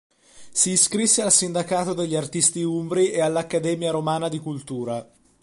Si 0.49 0.71
iscrisse 0.71 1.21
al 1.21 1.31
Sindacato 1.31 1.93
degli 1.93 2.15
artisti 2.15 2.63
umbri 2.63 3.11
e 3.11 3.21
all'Accademia 3.21 3.91
Romana 3.91 4.29
di 4.29 4.39
Cultura. 4.39 5.07